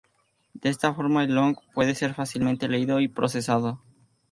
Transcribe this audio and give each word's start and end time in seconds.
De 0.55 0.69
esta 0.71 0.95
forma, 0.95 1.23
el 1.25 1.35
"log" 1.35 1.59
puede 1.75 1.93
ser 1.93 2.15
fácilmente 2.15 2.67
leído 2.67 3.01
y 3.01 3.07
procesado. 3.07 3.83